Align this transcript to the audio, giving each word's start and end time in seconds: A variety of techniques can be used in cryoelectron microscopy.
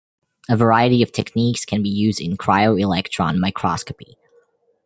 A 0.49 0.57
variety 0.57 1.03
of 1.03 1.11
techniques 1.11 1.63
can 1.63 1.83
be 1.83 1.89
used 1.89 2.19
in 2.21 2.35
cryoelectron 2.35 3.37
microscopy. 3.37 4.15